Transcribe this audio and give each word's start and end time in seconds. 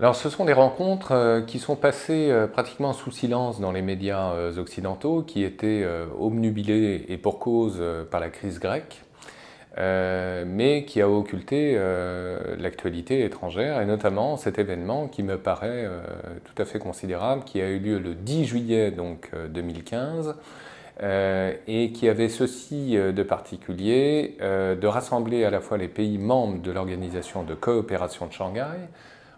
alors 0.00 0.16
ce 0.16 0.30
sont 0.30 0.46
des 0.46 0.54
rencontres 0.54 1.12
euh, 1.12 1.42
qui 1.42 1.58
sont 1.58 1.76
passées 1.76 2.30
euh, 2.30 2.46
pratiquement 2.46 2.94
sous 2.94 3.10
silence 3.10 3.60
dans 3.60 3.70
les 3.70 3.82
médias 3.82 4.32
euh, 4.32 4.56
occidentaux, 4.56 5.20
qui 5.20 5.44
étaient 5.44 5.86
obnubilés 6.18 7.04
et 7.10 7.18
pour 7.18 7.38
cause 7.38 7.82
par 8.10 8.18
la 8.20 8.30
crise 8.30 8.58
grecque, 8.58 9.02
mais 9.76 10.84
qui 10.86 11.00
a 11.00 11.08
occulté 11.08 11.78
l'actualité 12.58 13.24
étrangère, 13.24 13.80
et 13.80 13.86
notamment 13.86 14.36
cet 14.36 14.58
événement 14.58 15.08
qui 15.08 15.22
me 15.22 15.38
paraît 15.38 15.88
tout 16.44 16.60
à 16.60 16.64
fait 16.64 16.78
considérable, 16.78 17.44
qui 17.44 17.60
a 17.60 17.68
eu 17.68 17.78
lieu 17.78 17.98
le 17.98 18.14
10 18.14 18.44
juillet 18.44 18.90
donc, 18.90 19.30
2015, 19.50 20.36
et 21.02 21.92
qui 21.92 22.08
avait 22.08 22.28
ceci 22.28 22.96
de 22.96 23.22
particulier 23.22 24.36
de 24.40 24.86
rassembler 24.86 25.44
à 25.44 25.50
la 25.50 25.60
fois 25.60 25.78
les 25.78 25.88
pays 25.88 26.18
membres 26.18 26.60
de 26.60 26.70
l'Organisation 26.70 27.42
de 27.42 27.54
coopération 27.54 28.26
de 28.26 28.32
Shanghai, 28.32 28.88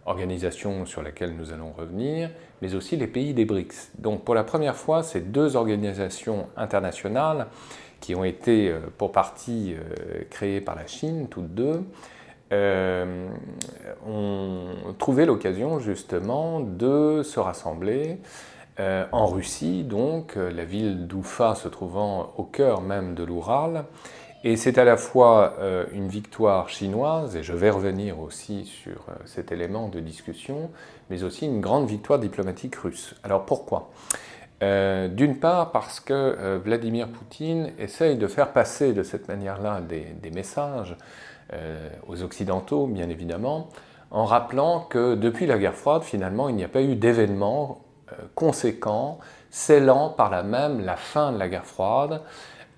organisation 0.07 0.85
sur 0.87 1.03
laquelle 1.03 1.35
nous 1.37 1.53
allons 1.53 1.73
revenir, 1.73 2.31
mais 2.61 2.75
aussi 2.75 2.97
les 2.97 3.07
pays 3.07 3.35
des 3.35 3.45
BRICS. 3.45 3.93
Donc 3.99 4.25
pour 4.25 4.35
la 4.35 4.45
première 4.45 4.77
fois, 4.77 5.03
ces 5.03 5.21
deux 5.21 5.57
organisations 5.57 6.49
internationales 6.57 7.47
qui 8.03 8.15
ont 8.15 8.25
été 8.25 8.69
euh, 8.69 8.81
pour 8.99 9.13
partie 9.13 9.75
euh, 9.75 10.25
créées 10.29 10.61
par 10.61 10.75
la 10.75 10.87
Chine, 10.87 11.29
toutes 11.31 11.55
deux, 11.55 11.83
euh, 12.53 13.29
ont 14.07 14.67
trouvé 14.99 15.25
l'occasion 15.25 15.79
justement 15.79 16.61
de 16.61 17.23
se 17.23 17.41
rassembler 17.41 18.19
en 18.79 19.27
Russie, 19.27 19.85
donc 19.85 20.35
la 20.35 20.65
ville 20.65 21.07
d'Oufa 21.07 21.55
se 21.55 21.69
trouvant 21.69 22.33
au 22.37 22.43
cœur 22.43 22.81
même 22.81 23.15
de 23.15 23.23
l'Oural, 23.23 23.85
et 24.45 24.57
c'est 24.57 24.79
à 24.79 24.85
la 24.85 24.97
fois 24.97 25.55
euh, 25.61 25.87
une 25.93 26.09
victoire 26.09 26.69
chinoise, 26.69 27.37
et 27.37 27.43
je 27.43 27.53
vais 27.53 27.71
revenir 27.71 28.19
aussi 28.21 28.65
sur 28.65 29.07
euh, 29.09 29.15
cet 29.25 29.53
élément 29.53 29.89
de 29.89 30.01
discussion, 30.01 30.71
mais 31.11 31.23
aussi 31.23 31.47
une 31.47 31.61
grande 31.61 31.87
victoire 31.87 32.19
diplomatique 32.19 32.75
russe. 32.77 33.15
Alors 33.23 33.47
pourquoi? 33.47 33.91
Euh, 34.63 35.09
D'une 35.09 35.39
part 35.39 35.71
parce 35.73 36.01
que 36.01 36.59
Vladimir 36.59 37.09
Poutine 37.09 37.73
essaye 37.79 38.17
de 38.17 38.27
faire 38.27 38.53
passer 38.53 38.93
de 38.93 39.03
cette 39.03 39.29
manière-là 39.29 39.81
des, 39.81 40.07
des, 40.23 40.31
messages 40.31 40.97
aux 42.07 42.23
Occidentaux, 42.23 42.87
bien 42.87 43.11
évidemment, 43.11 43.69
en 44.11 44.25
rappelant 44.25 44.81
que 44.81 45.17
depuis 45.17 45.47
la 45.47 45.59
guerre 45.59 45.75
froide, 45.75 46.03
finalement, 46.03 46.49
il 46.49 46.55
n'y 46.55 46.65
a 46.65 46.69
pas 46.69 46.81
eu 46.81 46.95
d'événement 46.95 47.83
conséquent 48.35 49.19
scellant 49.51 50.09
par 50.09 50.31
là 50.31 50.43
même 50.43 50.85
la 50.85 50.97
fin 50.97 51.31
de 51.31 51.39
la 51.39 51.49
guerre 51.49 51.67
froide. 51.67 52.23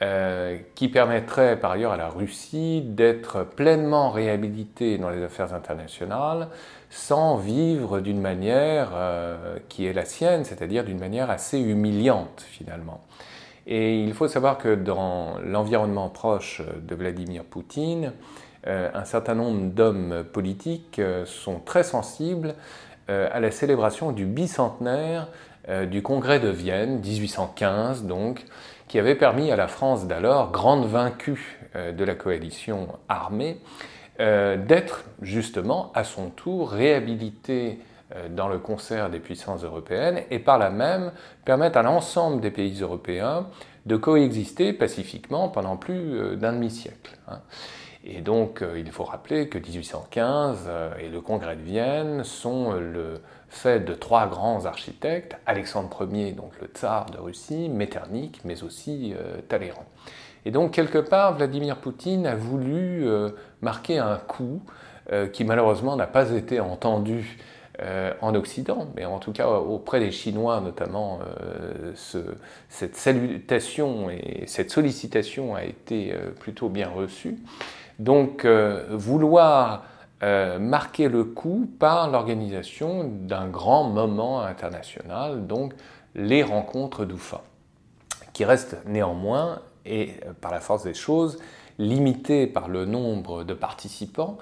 Euh, 0.03 0.59
qui 0.75 0.89
permettrait 0.89 1.57
par 1.57 1.71
ailleurs 1.71 1.93
à 1.93 1.97
la 1.97 2.09
Russie 2.09 2.83
d'être 2.85 3.45
pleinement 3.45 4.11
réhabilitée 4.11 4.99
dans 4.99 5.09
les 5.09 5.23
affaires 5.23 5.55
internationales 5.55 6.49
sans 6.91 7.37
vivre 7.37 8.01
d'une 8.01 8.21
manière 8.21 8.91
euh, 8.93 9.57
qui 9.69 9.87
est 9.87 9.93
la 9.93 10.05
sienne, 10.05 10.45
c'est-à-dire 10.45 10.83
d'une 10.83 10.99
manière 10.99 11.31
assez 11.31 11.61
humiliante 11.61 12.45
finalement. 12.51 13.03
Et 13.69 14.01
il 14.03 14.13
faut 14.15 14.27
savoir 14.27 14.59
que 14.59 14.75
dans 14.75 15.39
l'environnement 15.45 16.09
proche 16.09 16.61
de 16.83 16.95
Vladimir 16.97 17.45
Poutine, 17.45 18.13
euh, 18.67 18.91
un 18.95 19.05
certain 19.05 19.37
nombre 19.37 19.71
d'hommes 19.71 20.25
politiques 20.33 21.01
sont 21.25 21.61
très 21.61 21.85
sensibles 21.85 22.57
à 23.07 23.39
la 23.39 23.51
célébration 23.53 24.11
du 24.11 24.25
bicentenaire 24.25 25.29
du 25.91 26.03
Congrès 26.03 26.41
de 26.41 26.49
Vienne, 26.49 27.01
1815 27.01 28.05
donc, 28.05 28.45
qui 28.89 28.99
avait 28.99 29.15
permis 29.15 29.51
à 29.51 29.57
la 29.57 29.69
France 29.69 30.07
d'alors, 30.07 30.51
grande 30.51 30.87
vaincue 30.87 31.59
euh, 31.77 31.93
de 31.93 32.05
la 32.05 32.15
coalition 32.15 32.89
armée, 33.09 33.59
euh, 34.21 34.57
d'être 34.57 35.05
justement 35.23 35.91
à 35.95 36.05
son 36.05 36.31
tour 36.31 36.71
réhabilitée 36.71 37.81
euh, 38.15 38.29
dans 38.29 38.49
le 38.49 38.59
concert 38.59 39.11
des 39.11 39.19
puissances 39.19 39.65
européennes 39.65 40.23
et 40.31 40.39
par 40.39 40.59
là 40.59 40.71
même 40.71 41.13
permettre 41.45 41.79
à 41.79 41.83
l'ensemble 41.83 42.41
des 42.41 42.51
pays 42.51 42.81
européens 42.81 43.47
de 43.87 43.97
coexister 43.97 44.73
pacifiquement 44.73 45.49
pendant 45.49 45.77
plus 45.77 46.37
d'un 46.37 46.55
demi-siècle. 46.55 47.19
Et 48.07 48.21
donc, 48.21 48.63
il 48.77 48.91
faut 48.93 49.05
rappeler 49.05 49.49
que 49.49 49.59
1815 49.59 50.69
et 51.01 51.09
le 51.09 51.21
Congrès 51.23 51.57
de 51.57 51.63
Vienne 51.63 52.23
sont 52.23 52.73
le 52.73 53.23
fait 53.55 53.81
de 53.81 53.95
trois 53.95 54.27
grands 54.27 54.67
architectes, 54.67 55.37
Alexandre 55.47 56.07
Ier, 56.13 56.33
donc 56.33 56.53
le 56.61 56.67
tsar 56.67 57.07
de 57.07 57.19
Russie, 57.19 57.69
Metternich, 57.69 58.41
mais 58.45 58.63
aussi 58.63 59.15
euh, 59.15 59.41
Talleyrand. 59.49 59.87
Et 60.45 60.51
donc, 60.51 60.73
quelque 60.73 60.99
part, 60.99 61.37
Vladimir 61.37 61.77
Poutine 61.77 62.27
a 62.27 62.35
voulu 62.35 63.07
euh, 63.07 63.31
marquer 63.63 63.99
un 63.99 64.17
coup 64.17 64.61
euh, 65.13 65.29
qui 65.29 65.45
malheureusement 65.45 65.97
n'a 65.97 66.07
pas 66.07 66.31
été 66.33 66.61
entendu 66.61 67.39
en 68.21 68.37
Occident, 68.37 68.87
mais 68.95 69.05
en 69.05 69.19
tout 69.19 69.33
cas 69.33 69.49
auprès 69.49 69.99
des 69.99 70.13
Chinois 70.13 70.61
notamment, 70.61 71.19
cette 71.97 72.95
salutation 72.95 74.11
et 74.11 74.45
cette 74.47 74.71
sollicitation 74.71 75.57
a 75.57 75.65
été 75.65 76.15
plutôt 76.39 76.69
bien 76.69 76.89
reçue. 76.89 77.37
Donc, 77.99 78.47
vouloir 78.91 79.85
euh, 80.25 80.59
marquer 80.59 81.09
le 81.09 81.23
coup 81.25 81.69
par 81.79 82.09
l'organisation 82.11 83.05
d'un 83.05 83.47
grand 83.47 83.85
moment 83.85 84.41
international, 84.41 85.47
donc 85.47 85.75
les 86.15 86.43
rencontres 86.43 87.05
d'UFA, 87.05 87.43
qui 88.33 88.47
restent 88.47 88.79
néanmoins, 88.87 89.61
et 89.85 90.15
euh, 90.25 90.33
par 90.41 90.51
la 90.51 90.61
force 90.61 90.83
des 90.83 90.95
choses, 90.95 91.39
limitées 91.79 92.47
par 92.47 92.69
le 92.69 92.87
nombre 92.87 93.45
de 93.45 93.53
participants, 93.53 94.39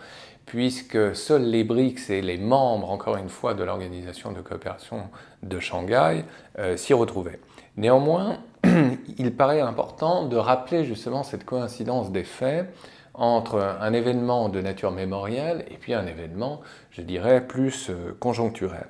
puisque 0.47 1.17
seuls 1.17 1.47
les 1.47 1.65
BRICS 1.65 2.11
et 2.11 2.23
les 2.23 2.39
membres, 2.39 2.89
encore 2.89 3.17
une 3.17 3.31
fois, 3.31 3.55
de 3.55 3.65
l'Organisation 3.65 4.31
de 4.31 4.41
coopération 4.41 5.09
de 5.43 5.59
Shanghai 5.59 6.25
euh, 6.61 6.77
s'y 6.77 6.95
retrouvaient. 6.95 7.41
Néanmoins, 7.77 8.39
il 9.19 9.35
paraît 9.35 9.61
important 9.61 10.29
de 10.29 10.37
rappeler 10.37 10.85
justement 10.85 11.25
cette 11.25 11.45
coïncidence 11.45 12.13
des 12.13 12.25
faits 12.25 12.73
entre 13.15 13.77
un 13.81 13.93
événement 13.93 14.49
de 14.49 14.61
nature 14.61 14.91
mémorielle 14.91 15.65
et 15.71 15.75
puis 15.75 15.95
un 15.95 16.07
événement, 16.07 16.61
je 16.91 17.03
dirais, 17.03 17.47
plus 17.47 17.91
euh, 17.91 18.17
conjoncturel. 18.19 18.87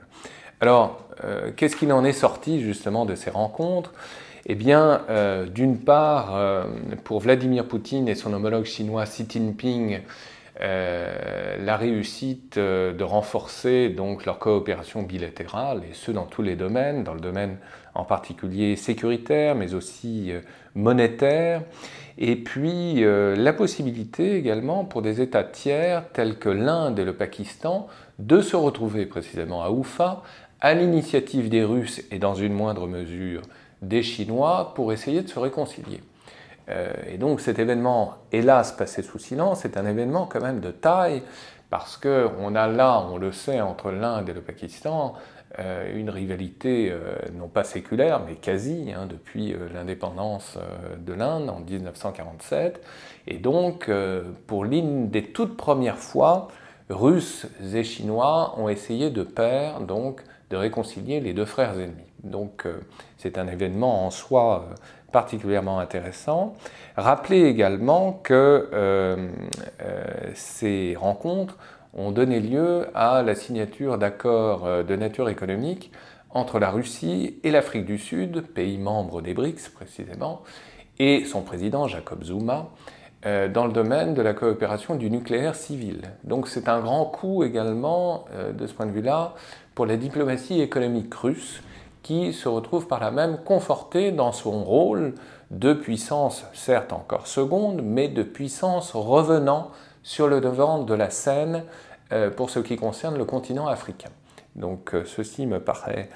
Alors, 0.60 1.00
euh, 1.24 1.50
qu'est-ce 1.56 1.76
qu'il 1.76 1.92
en 1.92 2.04
est 2.04 2.12
sorti 2.12 2.60
justement 2.60 3.04
de 3.04 3.14
ces 3.14 3.30
rencontres? 3.30 3.92
Eh 4.46 4.54
bien, 4.54 5.02
euh, 5.08 5.46
d'une 5.46 5.78
part, 5.78 6.36
pour 7.04 7.20
Vladimir 7.20 7.66
Poutine 7.66 8.08
et 8.08 8.16
son 8.16 8.32
homologue 8.32 8.64
chinois 8.64 9.04
Xi 9.04 9.24
Jinping, 9.28 10.00
la 10.62 11.76
réussite 11.76 12.58
de 12.58 13.02
renforcer 13.02 13.88
donc 13.88 14.24
leur 14.24 14.38
coopération 14.38 15.02
bilatérale, 15.02 15.82
et 15.90 15.94
ce 15.94 16.12
dans 16.12 16.26
tous 16.26 16.42
les 16.42 16.54
domaines, 16.54 17.02
dans 17.02 17.14
le 17.14 17.20
domaine 17.20 17.58
en 17.94 18.04
particulier 18.04 18.76
sécuritaire, 18.76 19.54
mais 19.54 19.74
aussi 19.74 20.32
monétaire, 20.74 21.62
et 22.18 22.36
puis 22.36 23.04
euh, 23.04 23.34
la 23.36 23.52
possibilité 23.52 24.36
également 24.36 24.84
pour 24.84 25.02
des 25.02 25.20
États 25.20 25.44
tiers 25.44 26.04
tels 26.12 26.38
que 26.38 26.48
l'Inde 26.48 26.98
et 26.98 27.04
le 27.04 27.14
Pakistan 27.14 27.88
de 28.18 28.40
se 28.40 28.56
retrouver 28.56 29.06
précisément 29.06 29.62
à 29.62 29.70
Oufa 29.70 30.22
à 30.60 30.74
l'initiative 30.74 31.48
des 31.48 31.64
Russes 31.64 32.02
et 32.10 32.18
dans 32.18 32.34
une 32.34 32.52
moindre 32.52 32.86
mesure 32.86 33.42
des 33.80 34.02
Chinois 34.02 34.72
pour 34.74 34.92
essayer 34.92 35.22
de 35.22 35.28
se 35.28 35.38
réconcilier. 35.38 36.00
Euh, 36.68 36.92
et 37.08 37.18
donc 37.18 37.40
cet 37.40 37.58
événement, 37.58 38.14
hélas 38.30 38.72
passé 38.72 39.02
sous 39.02 39.18
silence, 39.18 39.64
est 39.64 39.76
un 39.76 39.86
événement 39.86 40.26
quand 40.26 40.40
même 40.40 40.60
de 40.60 40.70
taille 40.70 41.22
parce 41.70 41.96
qu'on 41.96 42.54
a 42.54 42.66
là, 42.66 43.06
on 43.10 43.16
le 43.16 43.32
sait, 43.32 43.60
entre 43.60 43.90
l'Inde 43.90 44.28
et 44.28 44.34
le 44.34 44.42
Pakistan, 44.42 45.14
euh, 45.58 45.98
une 45.98 46.10
rivalité 46.10 46.90
euh, 46.90 47.14
non 47.34 47.48
pas 47.48 47.64
séculaire, 47.64 48.20
mais 48.26 48.34
quasi, 48.34 48.92
hein, 48.94 49.06
depuis 49.08 49.54
l'indépendance 49.74 50.58
de 50.98 51.12
l'Inde 51.14 51.48
en 51.48 51.60
1947. 51.60 52.82
Et 53.26 53.38
donc, 53.38 53.90
pour 54.46 54.64
l'une 54.64 55.08
des 55.08 55.22
toutes 55.32 55.56
premières 55.56 55.98
fois, 55.98 56.48
Russes 56.90 57.46
et 57.74 57.84
Chinois 57.84 58.54
ont 58.58 58.68
essayé 58.68 59.08
de 59.08 59.22
pair, 59.22 59.80
donc, 59.80 60.22
de 60.52 60.56
réconcilier 60.56 61.18
les 61.20 61.32
deux 61.32 61.44
frères 61.44 61.74
ennemis. 61.74 62.12
Donc, 62.22 62.68
c'est 63.18 63.38
un 63.38 63.48
événement 63.48 64.06
en 64.06 64.10
soi 64.10 64.66
particulièrement 65.10 65.80
intéressant. 65.80 66.54
Rappelez 66.96 67.42
également 67.42 68.12
que 68.22 68.68
ces 70.34 70.94
rencontres 70.96 71.58
ont 71.94 72.10
donné 72.10 72.40
lieu 72.40 72.86
à 72.94 73.22
la 73.22 73.34
signature 73.34 73.98
d'accords 73.98 74.66
euh, 74.66 74.82
de 74.82 74.96
nature 74.96 75.28
économique 75.28 75.92
entre 76.30 76.58
la 76.58 76.70
Russie 76.70 77.38
et 77.42 77.50
l'Afrique 77.50 77.84
du 77.84 77.98
Sud, 77.98 78.40
pays 78.40 78.78
membre 78.78 79.20
des 79.20 79.34
BRICS 79.34 79.68
précisément, 79.74 80.42
et 80.98 81.24
son 81.26 81.42
président 81.42 81.88
Jacob 81.88 82.24
Zuma, 82.24 82.70
euh, 83.24 83.48
dans 83.48 83.66
le 83.66 83.72
domaine 83.72 84.14
de 84.14 84.22
la 84.22 84.34
coopération 84.34 84.96
du 84.96 85.08
nucléaire 85.08 85.54
civil. 85.54 86.00
Donc 86.24 86.48
c'est 86.48 86.68
un 86.68 86.80
grand 86.80 87.04
coup 87.04 87.44
également, 87.44 88.24
euh, 88.34 88.52
de 88.52 88.66
ce 88.66 88.74
point 88.74 88.86
de 88.86 88.90
vue-là, 88.90 89.34
pour 89.74 89.86
la 89.86 89.96
diplomatie 89.96 90.60
économique 90.60 91.14
russe, 91.14 91.62
qui 92.02 92.32
se 92.32 92.48
retrouve 92.48 92.88
par 92.88 93.00
là 93.00 93.10
même 93.12 93.38
confortée 93.44 94.10
dans 94.10 94.32
son 94.32 94.64
rôle 94.64 95.14
de 95.52 95.72
puissance, 95.72 96.44
certes 96.52 96.92
encore 96.92 97.26
seconde, 97.26 97.80
mais 97.84 98.08
de 98.08 98.22
puissance 98.24 98.92
revenant 98.92 99.70
sur 100.02 100.26
le 100.26 100.40
devant 100.40 100.82
de 100.82 100.94
la 100.94 101.10
scène 101.10 101.62
euh, 102.12 102.30
pour 102.30 102.50
ce 102.50 102.58
qui 102.58 102.76
concerne 102.76 103.16
le 103.16 103.24
continent 103.24 103.68
africain. 103.68 104.10
Donc 104.56 104.94
ceci 105.06 105.46
me 105.46 105.60
paraît 105.60 106.08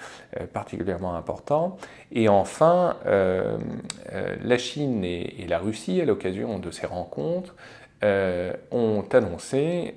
particulièrement 0.52 1.14
important. 1.14 1.78
Et 2.12 2.28
enfin, 2.28 2.96
la 3.04 4.58
Chine 4.58 5.04
et, 5.04 5.46
la 5.48 5.58
Russie, 5.58 6.00
à 6.00 6.04
l'occasion 6.04 6.58
de 6.58 6.70
ces 6.70 6.86
rencontres, 6.86 7.54
ont 8.02 9.04
annoncé 9.10 9.94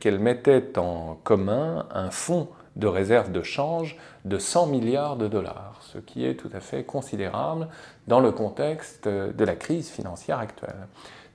qu'elles 0.00 0.18
mettaient 0.18 0.76
en 0.78 1.16
commun 1.22 1.86
un 1.92 2.10
fonds 2.10 2.48
de 2.76 2.86
réserve 2.86 3.30
de 3.32 3.42
change 3.42 3.96
de 4.24 4.38
100 4.38 4.66
milliards 4.66 5.16
de 5.16 5.28
dollars, 5.28 5.78
ce 5.80 5.98
qui 5.98 6.24
est 6.24 6.34
tout 6.34 6.50
à 6.52 6.60
fait 6.60 6.84
considérable 6.84 7.68
dans 8.06 8.20
le 8.20 8.32
contexte 8.32 9.08
de 9.08 9.44
la 9.44 9.54
crise 9.54 9.90
financière 9.90 10.38
actuelle. 10.38 10.86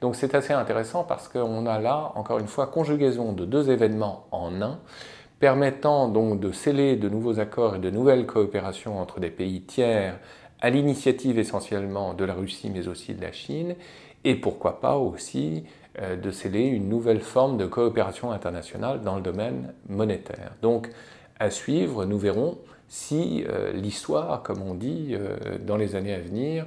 Donc 0.02 0.16
c'est 0.16 0.36
assez 0.36 0.54
intéressant 0.54 1.04
parce 1.04 1.28
qu'on 1.28 1.66
a 1.66 1.80
là, 1.80 2.12
encore 2.16 2.40
une 2.40 2.48
fois, 2.48 2.68
conjugaison 2.68 3.34
de 3.34 3.46
deux 3.46 3.70
événements 3.70 4.28
en 4.32 4.62
un, 4.62 4.80
permettant 5.40 6.08
donc 6.08 6.40
de 6.40 6.52
sceller 6.52 6.96
de 6.96 7.10
nouveaux 7.10 7.40
accords 7.40 7.76
et 7.76 7.80
de 7.80 7.90
nouvelles 7.90 8.26
coopérations 8.26 9.00
entre 9.00 9.20
des 9.20 9.30
pays 9.30 9.62
tiers 9.62 10.20
à 10.62 10.70
l'initiative 10.70 11.38
essentiellement 11.38 12.14
de 12.14 12.26
la 12.26 12.34
Russie 12.34 12.72
mais 12.74 12.88
aussi 12.88 13.14
de 13.14 13.22
la 13.22 13.32
Chine, 13.32 13.76
et 14.24 14.36
pourquoi 14.36 14.82
pas 14.82 14.98
aussi 14.98 15.64
euh, 16.00 16.16
de 16.16 16.32
sceller 16.32 16.66
une 16.66 16.90
nouvelle 16.90 17.22
forme 17.22 17.58
de 17.58 17.66
coopération 17.66 18.32
internationale 18.32 19.02
dans 19.02 19.16
le 19.16 19.22
domaine 19.22 19.74
monétaire. 19.88 20.54
Donc 20.62 20.90
à 21.40 21.50
suivre, 21.50 22.06
nous 22.06 22.18
verrons 22.18 22.58
si 22.88 23.44
euh, 23.48 23.72
l'histoire, 23.72 24.42
comme 24.44 24.62
on 24.62 24.74
dit 24.74 25.10
euh, 25.12 25.38
dans 25.66 25.78
les 25.78 25.96
années 25.96 26.14
à 26.14 26.20
venir, 26.20 26.66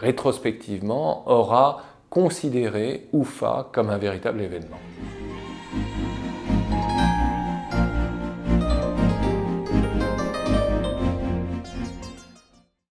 rétrospectivement, 0.00 1.28
aura 1.30 1.82
considéré 2.08 3.06
UFA 3.12 3.68
comme 3.70 3.90
un 3.90 3.98
véritable 3.98 4.40
événement. 4.40 4.78